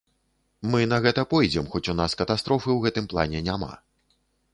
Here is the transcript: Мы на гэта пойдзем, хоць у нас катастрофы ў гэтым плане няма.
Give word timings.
Мы 0.69 0.79
на 0.93 0.97
гэта 1.05 1.25
пойдзем, 1.33 1.67
хоць 1.73 1.83
у 1.93 1.95
нас 1.99 2.15
катастрофы 2.21 2.69
ў 2.73 2.79
гэтым 2.87 3.05
плане 3.13 3.43
няма. 3.51 3.71